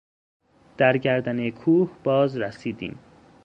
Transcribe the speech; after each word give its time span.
در 0.77 0.97
گردنهٔ 0.97 1.51
کوه 1.51 1.91
باز 2.03 2.37
رسیدیم. 2.37 2.99